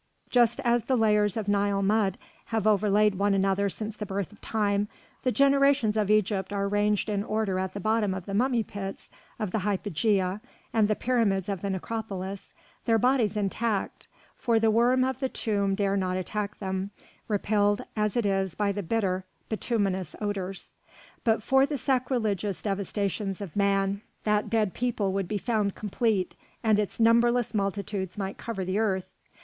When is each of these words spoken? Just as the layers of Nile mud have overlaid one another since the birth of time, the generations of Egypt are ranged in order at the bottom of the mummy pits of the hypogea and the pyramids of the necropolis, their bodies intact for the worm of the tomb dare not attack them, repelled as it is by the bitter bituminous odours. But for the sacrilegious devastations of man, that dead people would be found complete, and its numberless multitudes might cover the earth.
Just 0.31 0.59
as 0.61 0.85
the 0.85 0.95
layers 0.97 1.37
of 1.37 1.47
Nile 1.47 1.83
mud 1.83 2.17
have 2.45 2.65
overlaid 2.65 3.19
one 3.19 3.35
another 3.35 3.69
since 3.69 3.95
the 3.95 4.05
birth 4.07 4.31
of 4.31 4.41
time, 4.41 4.87
the 5.21 5.31
generations 5.31 5.95
of 5.95 6.09
Egypt 6.09 6.51
are 6.51 6.67
ranged 6.67 7.07
in 7.07 7.23
order 7.23 7.59
at 7.59 7.75
the 7.75 7.79
bottom 7.79 8.15
of 8.15 8.25
the 8.25 8.33
mummy 8.33 8.63
pits 8.63 9.11
of 9.37 9.51
the 9.51 9.59
hypogea 9.59 10.41
and 10.73 10.87
the 10.87 10.95
pyramids 10.95 11.49
of 11.49 11.61
the 11.61 11.69
necropolis, 11.69 12.51
their 12.85 12.97
bodies 12.97 13.37
intact 13.37 14.07
for 14.33 14.59
the 14.59 14.71
worm 14.71 15.03
of 15.03 15.19
the 15.19 15.29
tomb 15.29 15.75
dare 15.75 15.95
not 15.95 16.17
attack 16.17 16.57
them, 16.57 16.89
repelled 17.27 17.85
as 17.95 18.17
it 18.17 18.25
is 18.25 18.55
by 18.55 18.71
the 18.71 18.81
bitter 18.81 19.23
bituminous 19.49 20.15
odours. 20.19 20.71
But 21.23 21.43
for 21.43 21.67
the 21.67 21.77
sacrilegious 21.77 22.63
devastations 22.63 23.39
of 23.39 23.55
man, 23.55 24.01
that 24.23 24.49
dead 24.49 24.73
people 24.73 25.13
would 25.13 25.27
be 25.27 25.37
found 25.37 25.75
complete, 25.75 26.35
and 26.63 26.79
its 26.79 26.99
numberless 26.99 27.53
multitudes 27.53 28.17
might 28.17 28.39
cover 28.39 28.65
the 28.65 28.79
earth. 28.79 29.05